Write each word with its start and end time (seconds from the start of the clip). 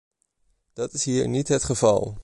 Dat 0.73 0.93
is 0.93 1.03
hier 1.05 1.27
niet 1.27 1.47
het 1.47 1.63
geval! 1.63 2.17